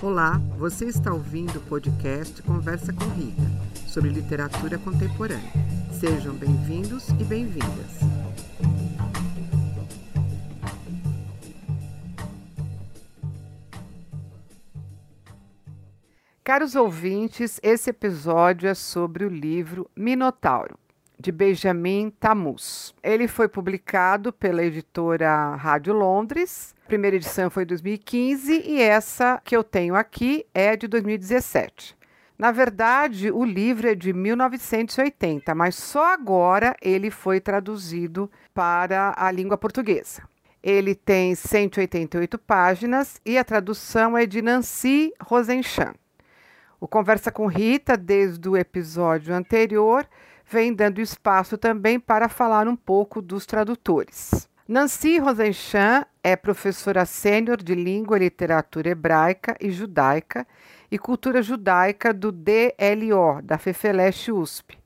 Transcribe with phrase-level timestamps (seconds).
[0.00, 3.42] Olá, você está ouvindo o podcast Conversa com Rita,
[3.88, 5.50] sobre literatura contemporânea.
[5.90, 7.98] Sejam bem-vindos e bem-vindas.
[16.44, 20.78] Caros ouvintes, esse episódio é sobre o livro Minotauro,
[21.18, 22.94] de Benjamin Tamus.
[23.02, 26.74] Ele foi publicado pela editora Rádio Londres.
[26.84, 31.96] A primeira edição foi em 2015 e essa que eu tenho aqui é de 2017.
[32.38, 39.28] Na verdade, o livro é de 1980, mas só agora ele foi traduzido para a
[39.32, 40.22] língua portuguesa.
[40.62, 45.96] Ele tem 188 páginas e a tradução é de Nancy Rosenchamp.
[46.80, 50.06] O Conversa com Rita, desde o episódio anterior,
[50.50, 54.48] vem dando espaço também para falar um pouco dos tradutores.
[54.66, 60.46] Nancy Rosenchamp é professora sênior de língua e literatura hebraica e judaica
[60.90, 64.78] e cultura judaica do DLO, da FEFELESH USP.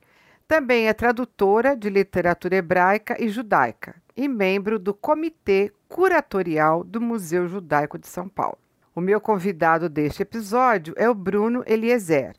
[0.46, 7.48] Também é tradutora de literatura hebraica e judaica e membro do Comitê Curatorial do Museu
[7.48, 8.58] Judaico de São Paulo.
[8.94, 12.34] O meu convidado deste episódio é o Bruno Eliezer.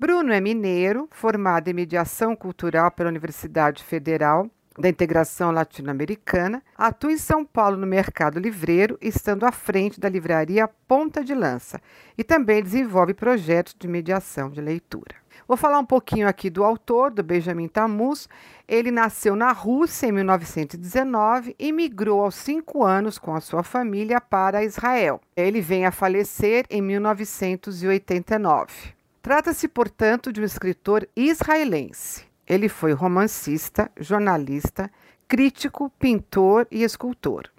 [0.00, 7.18] Bruno é mineiro, formado em mediação cultural pela Universidade Federal da Integração Latino-Americana, atua em
[7.18, 11.80] São Paulo no mercado livreiro, estando à frente da livraria Ponta de Lança,
[12.16, 15.16] e também desenvolve projetos de mediação de leitura.
[15.48, 18.28] Vou falar um pouquinho aqui do autor, do Benjamin Tamus.
[18.68, 24.20] Ele nasceu na Rússia em 1919 e migrou aos cinco anos com a sua família
[24.20, 25.20] para Israel.
[25.36, 28.96] Ele vem a falecer em 1989.
[29.22, 32.24] Trata-se, portanto, de um escritor israelense.
[32.46, 34.90] Ele foi romancista, jornalista,
[35.26, 37.50] crítico, pintor e escultor.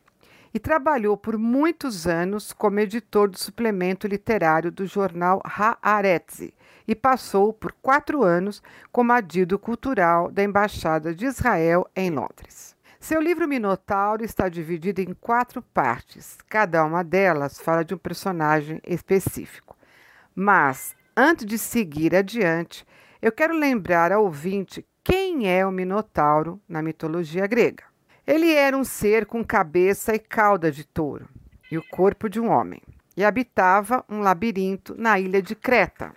[0.52, 6.52] E trabalhou por muitos anos como editor do suplemento literário do jornal Haaretz
[6.88, 12.76] e passou por quatro anos como adido cultural da Embaixada de Israel em Londres.
[13.00, 16.38] Seu livro Minotauro está dividido em quatro partes.
[16.50, 19.78] Cada uma delas fala de um personagem específico.
[20.34, 22.86] Mas Antes de seguir adiante,
[23.22, 27.84] eu quero lembrar ao ouvinte quem é o Minotauro na mitologia grega.
[28.26, 31.28] Ele era um ser com cabeça e cauda de touro
[31.70, 32.82] e o corpo de um homem,
[33.18, 36.14] e habitava um labirinto na ilha de Creta.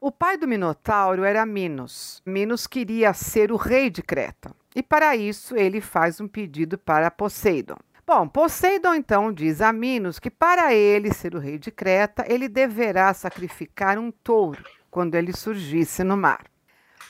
[0.00, 2.22] O pai do Minotauro era Minos.
[2.24, 7.10] Minos queria ser o rei de Creta, e para isso ele faz um pedido para
[7.10, 7.76] Poseidon.
[8.06, 12.48] Bom, Poseidon então diz a Minos que para ele ser o rei de Creta, ele
[12.48, 16.44] deverá sacrificar um touro quando ele surgisse no mar.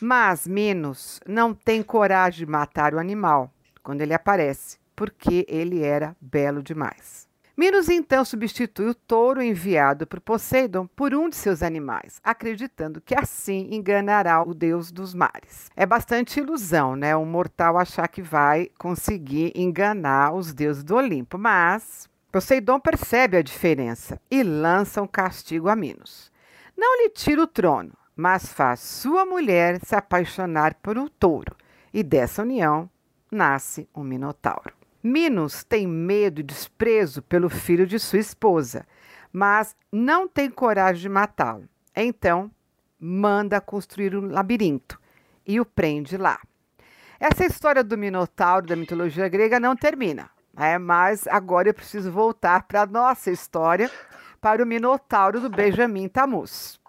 [0.01, 3.53] Mas Minos não tem coragem de matar o animal
[3.83, 7.26] quando ele aparece, porque ele era belo demais.
[7.57, 13.15] Minos então substitui o touro enviado por Poseidon por um de seus animais, acreditando que
[13.15, 15.71] assim enganará o deus dos mares.
[15.75, 17.17] É bastante ilusão, né?
[17.17, 23.43] Um mortal achar que vai conseguir enganar os deuses do Olimpo, mas Poseidon percebe a
[23.43, 26.31] diferença e lança um castigo a Minos.
[26.77, 31.57] Não lhe tira o trono, mas faz sua mulher se apaixonar por um touro,
[31.91, 32.91] e dessa união
[33.33, 34.75] nasce um Minotauro.
[35.07, 38.85] Minos tem medo e desprezo pelo filho de sua esposa,
[39.33, 41.69] mas não tem coragem de matá-lo.
[41.95, 42.51] Então,
[42.99, 45.01] manda construir um labirinto
[45.47, 46.41] e o prende lá.
[47.21, 52.65] Essa história do Minotauro da mitologia grega não termina, é, mas agora eu preciso voltar
[52.65, 53.89] para a nossa história,
[54.41, 56.81] para o Minotauro do Benjamin Tamus.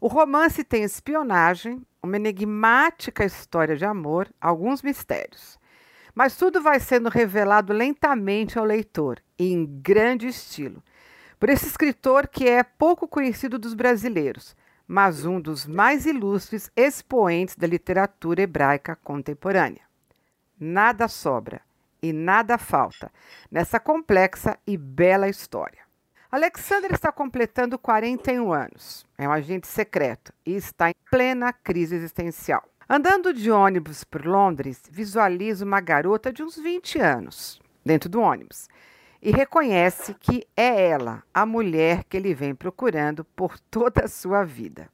[0.00, 5.58] O romance tem espionagem, uma enigmática história de amor, alguns mistérios.
[6.14, 10.82] Mas tudo vai sendo revelado lentamente ao leitor, em grande estilo,
[11.38, 14.56] por esse escritor que é pouco conhecido dos brasileiros,
[14.88, 19.82] mas um dos mais ilustres expoentes da literatura hebraica contemporânea.
[20.58, 21.60] Nada sobra
[22.02, 23.12] e nada falta
[23.50, 25.85] nessa complexa e bela história.
[26.36, 29.06] Alexander está completando 41 anos.
[29.16, 32.62] É um agente secreto e está em plena crise existencial.
[32.86, 38.68] Andando de ônibus por Londres, visualiza uma garota de uns 20 anos dentro do ônibus
[39.22, 44.44] e reconhece que é ela, a mulher que ele vem procurando por toda a sua
[44.44, 44.90] vida.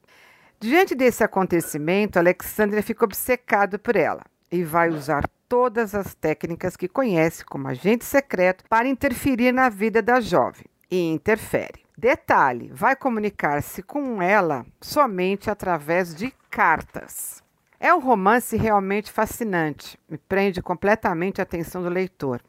[0.61, 6.87] Diante desse acontecimento, Alexandre fica obcecado por ela e vai usar todas as técnicas que
[6.87, 11.83] conhece como agente secreto para interferir na vida da jovem e interfere.
[11.97, 17.41] Detalhe: vai comunicar-se com ela somente através de cartas.
[17.79, 22.41] É um romance realmente fascinante, me prende completamente a atenção do leitor.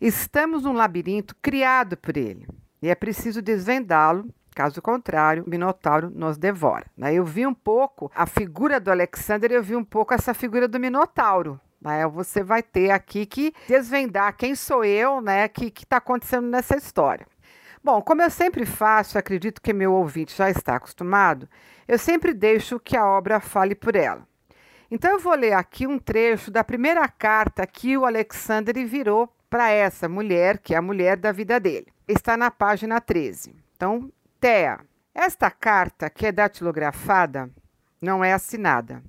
[0.00, 2.46] Estamos num labirinto criado por ele
[2.80, 4.32] e é preciso desvendá-lo.
[4.54, 6.86] Caso contrário, o Minotauro nos devora.
[7.12, 10.78] Eu vi um pouco a figura do Alexander, eu vi um pouco essa figura do
[10.78, 11.60] Minotauro.
[12.12, 15.46] Você vai ter aqui que desvendar quem sou eu, né?
[15.46, 17.26] O que está acontecendo nessa história.
[17.84, 21.46] Bom, como eu sempre faço, acredito que meu ouvinte já está acostumado,
[21.86, 24.26] eu sempre deixo que a obra fale por ela.
[24.90, 29.70] Então eu vou ler aqui um trecho da primeira carta que o Alexander virou para
[29.70, 31.88] essa mulher, que é a mulher da vida dele.
[32.08, 33.54] Está na página 13.
[33.76, 34.10] Então,
[34.40, 34.80] Thea,
[35.14, 37.50] esta carta que é datilografada
[38.00, 39.04] não é assinada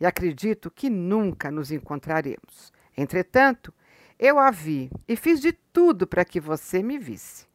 [0.00, 2.72] e acredito que nunca nos encontraremos.
[2.96, 3.72] Entretanto,
[4.18, 7.46] eu a vi e fiz de tudo para que você me visse.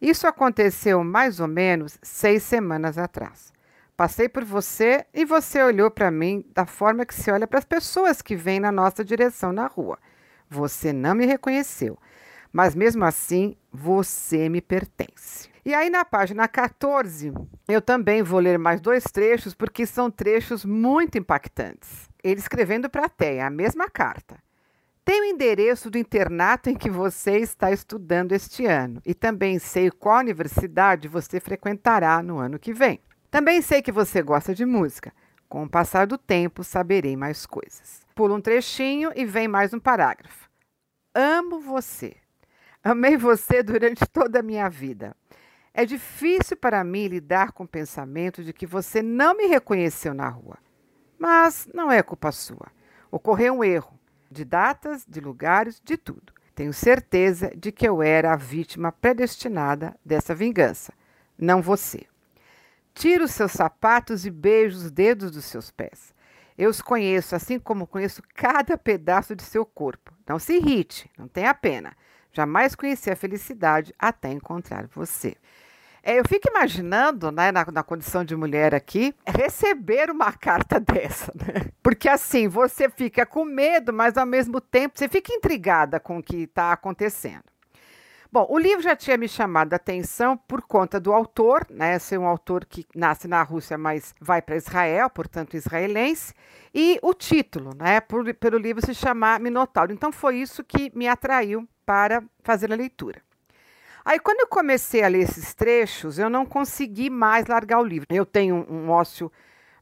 [0.00, 3.52] Isso aconteceu mais ou menos seis semanas atrás.
[3.96, 7.64] Passei por você e você olhou para mim da forma que se olha para as
[7.64, 9.98] pessoas que vêm na nossa direção na rua.
[10.48, 11.98] Você não me reconheceu,
[12.52, 15.48] mas mesmo assim você me pertence.
[15.64, 17.32] E aí na página 14,
[17.68, 22.08] eu também vou ler mais dois trechos porque são trechos muito impactantes.
[22.22, 24.36] Ele escrevendo para a Teia a mesma carta.
[25.08, 29.90] Tem o endereço do internato em que você está estudando este ano e também sei
[29.90, 33.00] qual universidade você frequentará no ano que vem.
[33.30, 35.10] Também sei que você gosta de música.
[35.48, 38.02] Com o passar do tempo, saberei mais coisas.
[38.14, 40.46] Pula um trechinho e vem mais um parágrafo.
[41.14, 42.14] Amo você.
[42.84, 45.16] Amei você durante toda a minha vida.
[45.72, 50.28] É difícil para mim lidar com o pensamento de que você não me reconheceu na
[50.28, 50.58] rua.
[51.18, 52.66] Mas não é culpa sua.
[53.10, 53.97] Ocorreu um erro
[54.30, 56.32] de datas, de lugares, de tudo.
[56.54, 60.92] Tenho certeza de que eu era a vítima predestinada dessa vingança,
[61.38, 62.06] não você.
[62.94, 66.12] Tira os seus sapatos e beije os dedos dos seus pés.
[66.58, 70.12] Eu os conheço, assim como conheço cada pedaço de seu corpo.
[70.26, 71.96] Não se irrite, não tenha pena.
[72.32, 75.36] Jamais conheci a felicidade até encontrar você.
[76.08, 81.30] É, eu fico imaginando, né, na, na, condição de mulher aqui, receber uma carta dessa,
[81.34, 81.70] né?
[81.82, 86.22] Porque assim, você fica com medo, mas ao mesmo tempo você fica intrigada com o
[86.22, 87.44] que está acontecendo.
[88.32, 91.98] Bom, o livro já tinha me chamado a atenção por conta do autor, né?
[91.98, 96.32] Ser um autor que nasce na Rússia, mas vai para Israel, portanto israelense,
[96.74, 98.00] e o título, né?
[98.00, 99.92] Por, pelo livro se chamar Minotauro.
[99.92, 103.27] Então foi isso que me atraiu para fazer a leitura.
[104.08, 108.06] Aí, quando eu comecei a ler esses trechos, eu não consegui mais largar o livro.
[108.08, 109.30] Eu tenho um ócio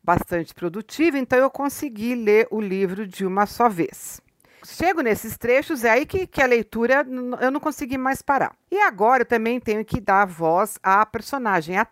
[0.03, 4.21] bastante produtivo, então eu consegui ler o livro de uma só vez.
[4.65, 7.07] Chego nesses trechos, é aí que, que a leitura
[7.41, 8.53] eu não consegui mais parar.
[8.69, 11.87] E agora eu também tenho que dar voz à personagem, a.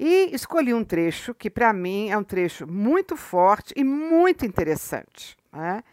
[0.00, 5.36] E escolhi um trecho que, para mim, é um trecho muito forte e muito interessante.
[5.52, 5.84] Né?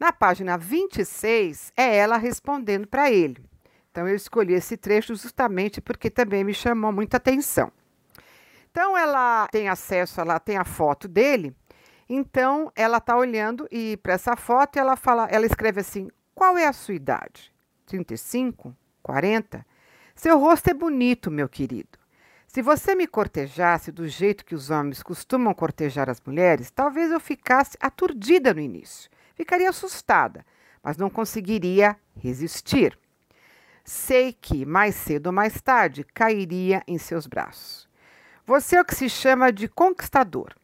[0.00, 3.53] Na página 26, é ela respondendo para ele.
[3.94, 7.70] Então eu escolhi esse trecho justamente porque também me chamou muita atenção.
[8.68, 11.54] Então ela tem acesso, ela tem a foto dele.
[12.08, 16.66] Então ela está olhando e para essa foto ela fala, ela escreve assim: "Qual é
[16.66, 17.54] a sua idade?
[17.86, 18.74] 35?
[19.00, 19.64] 40?
[20.16, 21.96] Seu rosto é bonito, meu querido.
[22.48, 27.20] Se você me cortejasse do jeito que os homens costumam cortejar as mulheres, talvez eu
[27.20, 29.08] ficasse aturdida no início.
[29.36, 30.44] Ficaria assustada,
[30.82, 32.98] mas não conseguiria resistir.
[33.84, 37.86] Sei que, mais cedo ou mais tarde, cairia em seus braços.
[38.46, 40.54] Você é o que se chama de conquistador.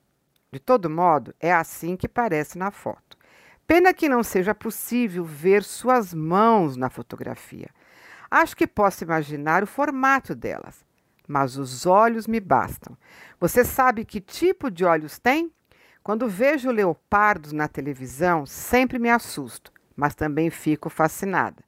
[0.51, 3.19] De todo modo, é assim que parece na foto.
[3.67, 7.69] Pena que não seja possível ver suas mãos na fotografia.
[8.31, 10.83] Acho que posso imaginar o formato delas,
[11.29, 12.97] mas os olhos me bastam.
[13.39, 15.53] Você sabe que tipo de olhos tem?
[16.03, 21.63] Quando vejo leopardos na televisão, sempre me assusto, mas também fico fascinada.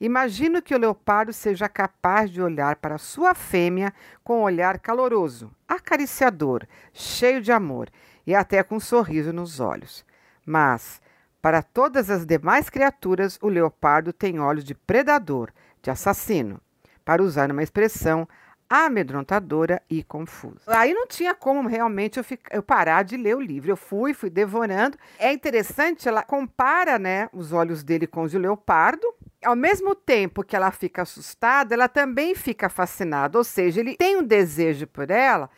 [0.00, 5.50] Imagino que o leopardo seja capaz de olhar para sua fêmea com um olhar caloroso,
[5.66, 7.90] acariciador, cheio de amor
[8.26, 10.04] e até com um sorriso nos olhos.
[10.46, 11.00] Mas,
[11.42, 15.50] para todas as demais criaturas, o leopardo tem olhos de predador,
[15.82, 16.60] de assassino,
[17.04, 18.28] para usar uma expressão
[18.68, 20.60] amedrontadora e confusa.
[20.66, 23.70] Aí não tinha como realmente eu, ficar, eu, parar de ler o livro.
[23.70, 24.98] Eu fui, fui devorando.
[25.18, 29.06] É interessante, ela compara né, os olhos dele com os de leopardo.
[29.44, 33.38] Ao mesmo tempo que ela fica assustada, ela também fica fascinada.
[33.38, 35.48] Ou seja, ele tem um desejo por ela,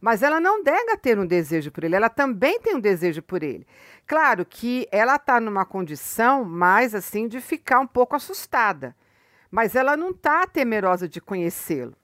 [0.00, 3.42] mas ela não nega ter um desejo por ele, ela também tem um desejo por
[3.42, 3.66] ele.
[4.06, 8.94] Claro que ela está numa condição mais assim de ficar um pouco assustada,
[9.50, 11.94] mas ela não está temerosa de conhecê-lo.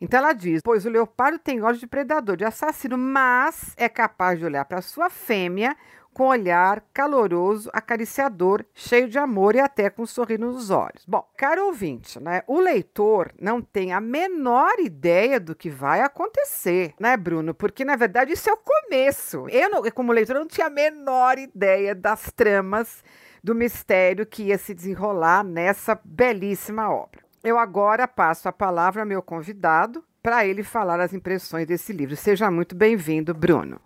[0.00, 4.38] Então ela diz: Pois o leopardo tem olhos de predador, de assassino, mas é capaz
[4.38, 5.76] de olhar para sua fêmea
[6.12, 11.04] com olhar caloroso, acariciador, cheio de amor e até com um sorriso nos olhos.
[11.06, 12.42] Bom, caro ouvinte, né?
[12.46, 17.54] O leitor não tem a menor ideia do que vai acontecer, né, Bruno?
[17.54, 19.46] Porque na verdade isso é o começo.
[19.48, 23.02] Eu, não, como leitor, não tinha a menor ideia das tramas
[23.42, 27.22] do mistério que ia se desenrolar nessa belíssima obra.
[27.42, 32.14] Eu agora passo a palavra ao meu convidado para ele falar as impressões desse livro.
[32.14, 33.80] Seja muito bem-vindo, Bruno.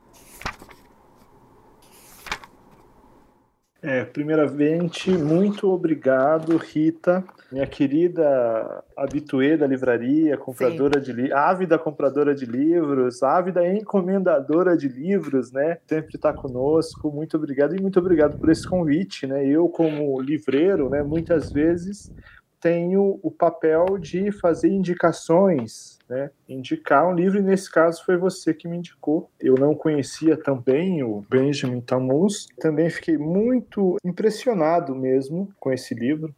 [3.87, 11.05] É, primeiramente, muito obrigado, Rita, minha querida habituê da livraria, compradora Sim.
[11.05, 15.79] de livros, ávida compradora de livros, ávida encomendadora de livros, né?
[15.87, 17.13] Sempre está conosco.
[17.13, 19.47] Muito obrigado e muito obrigado por esse convite, né?
[19.47, 22.11] Eu, como livreiro, né, muitas vezes
[22.61, 28.55] tenho o papel de fazer indicações né, indicar um livro, e nesse caso foi você
[28.55, 29.31] que me indicou.
[29.41, 36.35] Eu não conhecia também o Benjamin Tamus, também fiquei muito impressionado mesmo com esse livro,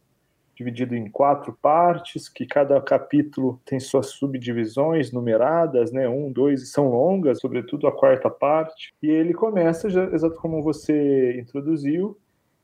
[0.55, 6.89] dividido em quatro partes, que cada capítulo tem suas subdivisões numeradas, né, um, dois, são
[6.89, 12.17] longas, sobretudo a quarta parte, e ele começa, já, exato como você introduziu,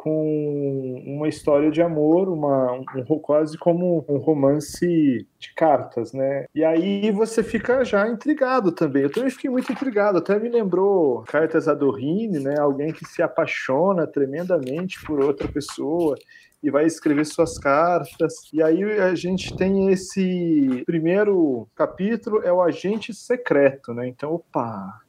[0.06, 6.46] com uma história de amor, uma, um, quase como um romance de cartas, né?
[6.54, 9.02] E aí você fica já intrigado também.
[9.02, 12.56] Eu também fiquei muito intrigado, até me lembrou Cartas a Dorine, né?
[12.60, 16.16] Alguém que se apaixona tremendamente por outra pessoa
[16.62, 18.36] e vai escrever suas cartas.
[18.54, 24.08] E aí a gente tem esse primeiro capítulo, é o agente secreto, né?
[24.08, 25.02] Então, opa,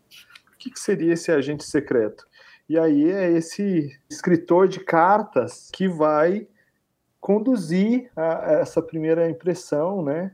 [0.54, 2.26] o que, que seria esse agente secreto?
[2.68, 6.48] E aí é esse escritor de cartas que vai
[7.20, 10.32] conduzir a, essa primeira impressão, né?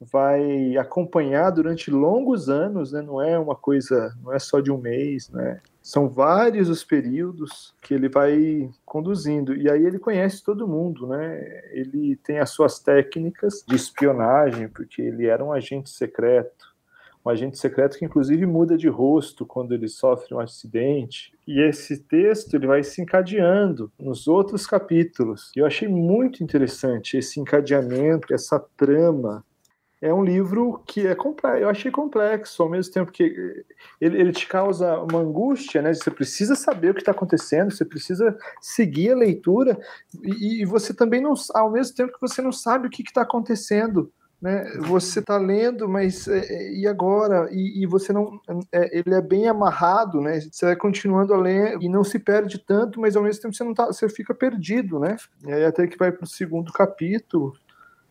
[0.00, 3.02] Vai acompanhar durante longos anos, né?
[3.02, 5.60] Não é uma coisa, não é só de um mês, né?
[5.80, 9.54] São vários os períodos que ele vai conduzindo.
[9.54, 11.62] E aí ele conhece todo mundo, né?
[11.72, 16.71] Ele tem as suas técnicas de espionagem, porque ele era um agente secreto
[17.24, 21.32] um agente secreto que inclusive muda de rosto quando ele sofre um acidente.
[21.46, 25.52] E esse texto ele vai se encadeando nos outros capítulos.
[25.56, 29.44] E eu achei muito interessante esse encadeamento, essa trama.
[30.00, 31.16] É um livro que é
[31.60, 33.22] eu achei complexo, ao mesmo tempo que
[34.00, 35.94] ele, ele te causa uma angústia, né?
[35.94, 39.78] Você precisa saber o que está acontecendo, você precisa seguir a leitura,
[40.24, 43.22] e, e, você também não, ao mesmo tempo que você não sabe o que está
[43.22, 44.12] acontecendo
[44.42, 44.64] né?
[44.80, 47.48] Você está lendo, mas é, é, e agora?
[47.52, 48.40] E, e você não,
[48.72, 50.40] é, ele é bem amarrado, né?
[50.40, 53.62] Você vai continuando a ler e não se perde tanto, mas ao mesmo tempo você
[53.62, 55.16] não tá, você fica perdido, né?
[55.46, 57.52] E aí até que vai para o segundo capítulo,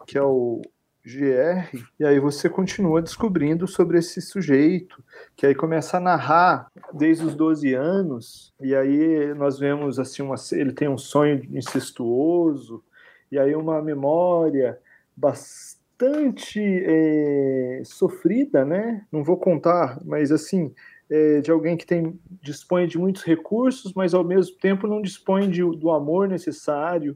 [0.07, 0.61] que é o
[1.05, 1.67] GR,
[1.99, 5.03] e aí você continua descobrindo sobre esse sujeito,
[5.35, 10.35] que aí começa a narrar desde os 12 anos, e aí nós vemos assim uma
[10.53, 12.81] ele tem um sonho incestuoso,
[13.29, 14.79] e aí uma memória
[15.17, 15.70] bastante
[16.01, 19.05] bastante é, sofrida, né?
[19.11, 20.73] Não vou contar, mas assim,
[21.09, 25.49] é, de alguém que tem dispõe de muitos recursos, mas ao mesmo tempo não dispõe
[25.49, 27.15] de, do amor necessário.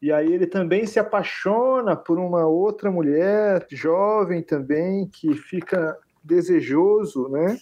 [0.00, 7.28] E aí ele também se apaixona por uma outra mulher, jovem também, que fica desejoso,
[7.28, 7.58] né?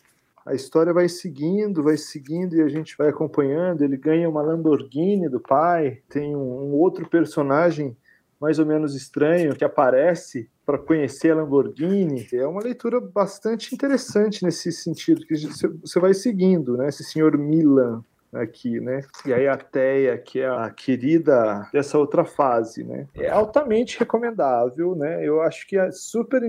[0.46, 3.82] A história vai seguindo, vai seguindo e a gente vai acompanhando.
[3.82, 7.96] Ele ganha uma Lamborghini do pai, tem um, um outro personagem
[8.40, 12.26] mais ou menos estranho que aparece para conhecer a Lamborghini.
[12.32, 15.34] É uma leitura bastante interessante nesse sentido, que
[15.80, 16.88] você vai seguindo, né?
[16.88, 18.02] Esse senhor Milan
[18.34, 19.02] aqui, né?
[19.24, 23.06] E aí a Teia, que é a querida dessa outra fase, né?
[23.14, 25.26] É altamente recomendável, né?
[25.26, 26.42] Eu acho que é super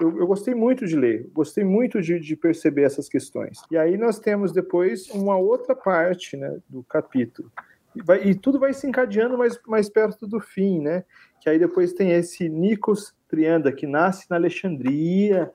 [0.00, 3.62] eu, eu gostei muito de ler, gostei muito de, de, perceber essas questões.
[3.70, 7.50] E aí nós temos depois uma outra parte, né, do capítulo.
[7.94, 11.04] E, vai, e tudo vai se encadeando mais, mais perto do fim, né?
[11.48, 15.50] Aí depois tem esse Nikos Trianda, que nasce na Alexandria,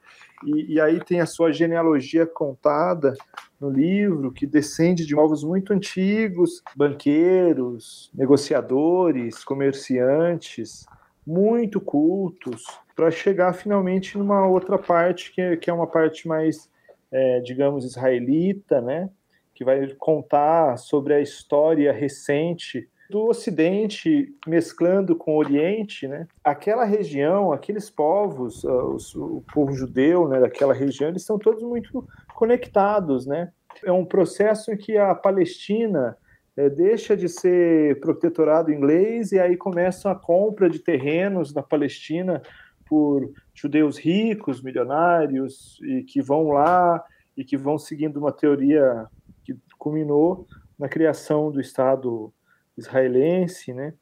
[0.46, 3.14] e, e, aí tem a sua genealogia contada
[3.60, 10.86] no livro, que descende de povos muito antigos, banqueiros, negociadores, comerciantes,
[11.26, 16.70] muito cultos, para chegar finalmente numa outra parte, que é, que é uma parte mais,
[17.10, 19.10] é, digamos, israelita, né?
[19.54, 26.28] que vai contar sobre a história recente do Ocidente mesclando com o Oriente, né?
[26.44, 31.62] Aquela região, aqueles povos, uh, os, o povo judeu, né, daquela região, eles são todos
[31.62, 33.52] muito conectados, né?
[33.86, 36.18] É um processo em que a Palestina
[36.58, 42.42] é, deixa de ser protetorado inglês e aí começa a compra de terrenos na Palestina
[42.88, 47.04] por judeus ricos, milionários e que vão lá
[47.38, 49.06] e que vão seguindo uma teoria
[49.44, 50.48] que culminou
[50.80, 52.34] na criação do Estado
[52.78, 53.94] israelense, né?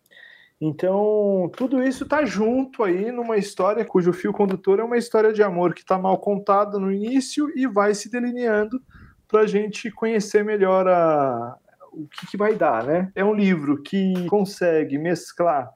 [0.60, 5.42] Então, tudo isso está junto aí numa história cujo fio condutor é uma história de
[5.42, 8.80] amor que está mal contada no início e vai se delineando
[9.28, 11.58] para a gente conhecer melhor a,
[11.92, 13.12] o que, que vai dar, né?
[13.16, 15.72] É um livro que consegue mesclar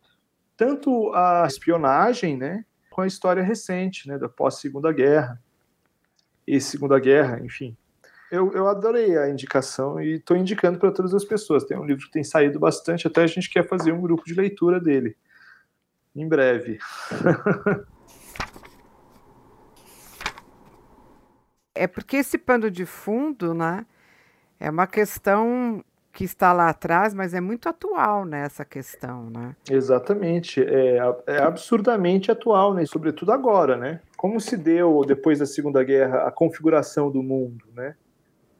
[0.55, 5.41] tanto a espionagem, né, com a história recente, né, da pós-segunda guerra
[6.47, 7.75] e segunda guerra, enfim.
[8.31, 11.63] Eu, eu adorei a indicação e estou indicando para todas as pessoas.
[11.63, 14.33] Tem um livro que tem saído bastante, até a gente quer fazer um grupo de
[14.33, 15.15] leitura dele
[16.15, 16.79] em breve.
[21.75, 23.85] é porque esse pano de fundo, né,
[24.59, 29.53] é uma questão que está lá atrás, mas é muito atual nessa né, questão, né?
[29.69, 32.85] Exatamente, é, é, absurdamente atual, né?
[32.85, 33.99] Sobretudo agora, né?
[34.15, 37.95] Como se deu depois da Segunda Guerra a configuração do mundo, né?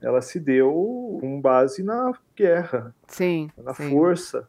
[0.05, 3.89] Ela se deu com base na guerra, sim, na sim.
[3.89, 4.47] força.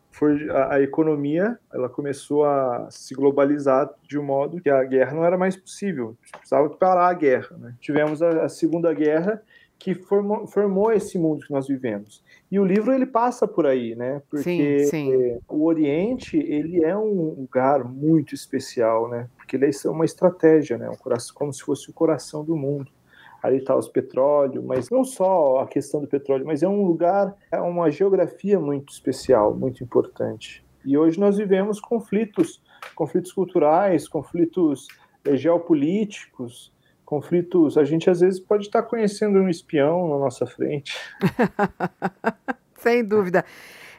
[0.51, 5.25] A, a economia, ela começou a se globalizar de um modo que a guerra não
[5.25, 6.15] era mais possível.
[6.31, 7.75] Precisava parar a guerra, né?
[7.81, 9.43] Tivemos a, a Segunda Guerra
[9.79, 12.23] que formou, formou esse mundo que nós vivemos.
[12.51, 14.21] E o livro ele passa por aí, né?
[14.31, 15.39] Porque sim, sim.
[15.49, 19.27] o Oriente ele é um lugar muito especial, né?
[19.37, 20.89] Porque ele é uma estratégia, né?
[20.91, 22.91] Um coração, como se fosse o coração do mundo.
[23.47, 27.33] Ali está os petróleos, mas não só a questão do petróleo, mas é um lugar,
[27.53, 30.65] é uma geografia muito especial, muito importante.
[30.85, 32.61] E hoje nós vivemos conflitos,
[32.97, 34.89] conflitos culturais, conflitos
[35.25, 36.73] eh, geopolíticos,
[37.05, 37.79] conflitos.
[37.79, 40.99] A gente às vezes pode estar conhecendo um espião na nossa frente.
[42.75, 43.45] Sem dúvida.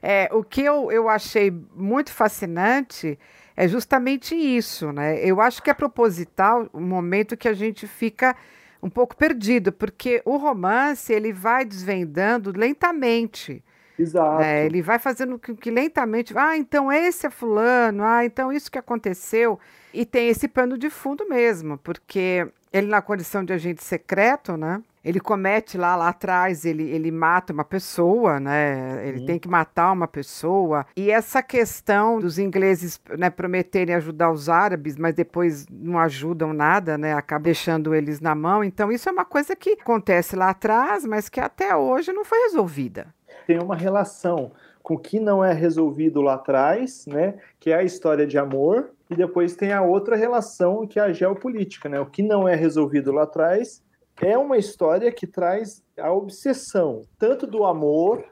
[0.02, 3.18] É, o que eu, eu achei muito fascinante
[3.56, 5.26] é justamente isso, né?
[5.26, 8.36] Eu acho que é proposital o momento que a gente fica
[8.82, 13.64] um pouco perdido, porque o romance ele vai desvendando lentamente.
[13.98, 14.42] Exato.
[14.44, 16.38] É, ele vai fazendo que, que, lentamente.
[16.38, 18.04] Ah, então esse é fulano.
[18.04, 19.60] Ah, então isso que aconteceu.
[19.94, 24.82] E tem esse pano de fundo mesmo, porque ele na condição de agente secreto, né?
[25.08, 29.08] Ele comete lá, lá atrás, ele, ele mata uma pessoa, né?
[29.08, 29.26] Ele Sim.
[29.26, 30.86] tem que matar uma pessoa.
[30.98, 36.98] E essa questão dos ingleses né, prometerem ajudar os árabes, mas depois não ajudam nada,
[36.98, 37.14] né?
[37.14, 38.66] Acaba deixando eles na mão.
[38.66, 42.40] Então, isso é uma coisa que acontece lá atrás, mas que até hoje não foi
[42.40, 43.08] resolvida.
[43.46, 44.52] Tem uma relação
[44.84, 47.36] com o que não é resolvido lá atrás, né?
[47.62, 51.14] Que é a história de amor, e depois tem a outra relação que é a
[51.14, 51.98] geopolítica, né?
[51.98, 53.82] O que não é resolvido lá atrás
[54.22, 58.26] é uma história que traz a obsessão tanto do amor,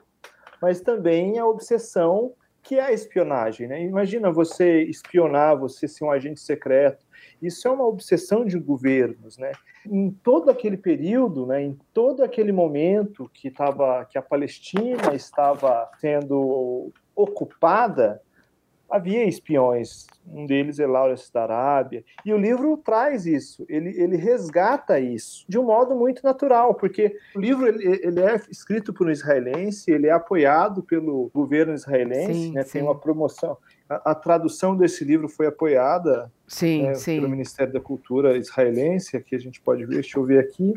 [0.60, 3.80] mas também a obsessão que é a espionagem, né?
[3.84, 7.06] Imagina você espionar, você ser um agente secreto.
[7.40, 9.52] Isso é uma obsessão de governos, né?
[9.88, 15.88] Em todo aquele período, né, em todo aquele momento que estava que a Palestina estava
[16.00, 18.20] sendo ocupada,
[18.90, 24.16] havia espiões, um deles é Lawrence da Arábia, e o livro traz isso, ele, ele
[24.16, 29.06] resgata isso de um modo muito natural, porque o livro ele, ele é escrito por
[29.06, 32.72] um israelense, ele é apoiado pelo governo israelense, sim, né, sim.
[32.72, 33.56] tem uma promoção,
[33.88, 39.34] a, a, tradução desse livro foi apoiada sim, né, pelo Ministério da Cultura israelense, aqui
[39.34, 40.74] a gente pode ver, deixa eu ver aqui,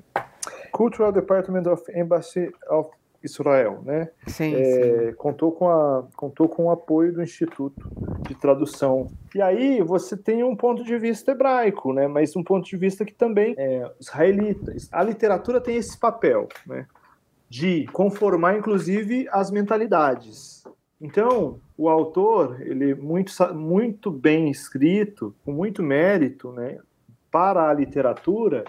[0.72, 2.90] Cultural Department of Embassy of
[3.24, 4.10] Israel, né?
[4.28, 5.14] Sim, é, sim.
[5.14, 7.90] Contou, com a, contou com o apoio do Instituto
[8.28, 9.08] de Tradução.
[9.36, 12.08] E aí você tem um ponto de vista hebraico, né?
[12.08, 14.74] Mas um ponto de vista que também é israelita.
[14.92, 16.86] A literatura tem esse papel, né?
[17.50, 20.64] De conformar, inclusive, as mentalidades.
[21.02, 26.78] Então, o autor, ele muito, muito bem escrito, com muito mérito, né?
[27.32, 28.66] Para a literatura,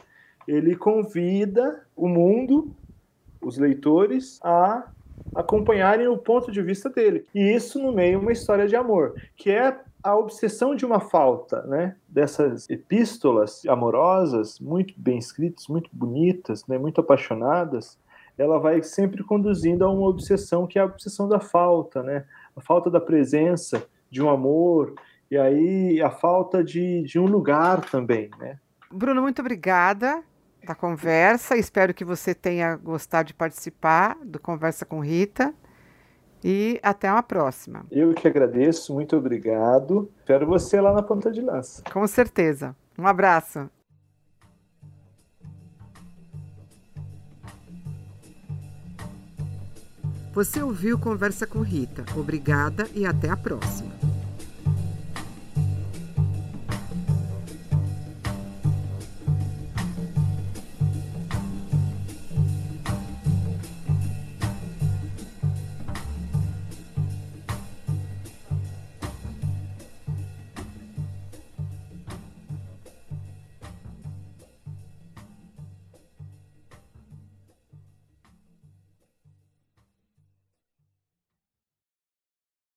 [0.47, 2.75] ele convida o mundo
[3.41, 4.89] os leitores a
[5.35, 7.27] acompanharem o ponto de vista dele.
[7.35, 11.63] E isso no meio uma história de amor, que é a obsessão de uma falta,
[11.63, 11.95] né?
[12.09, 16.79] Dessas epístolas amorosas, muito bem escritas, muito bonitas, né?
[16.79, 17.99] Muito apaixonadas,
[18.39, 22.25] ela vai sempre conduzindo a uma obsessão que é a obsessão da falta, né?
[22.57, 24.95] A falta da presença de um amor
[25.31, 28.59] e aí a falta de, de um lugar também, né?
[28.91, 30.23] Bruno, muito obrigada
[30.65, 31.57] da conversa.
[31.57, 35.55] Espero que você tenha gostado de participar do Conversa com Rita.
[36.43, 37.85] E até uma próxima.
[37.91, 40.11] Eu que agradeço, muito obrigado.
[40.21, 41.83] Espero você lá na ponta de lança.
[41.93, 42.75] Com certeza.
[42.99, 43.69] Um abraço.
[50.33, 52.05] Você ouviu Conversa com Rita.
[52.17, 54.10] Obrigada e até a próxima.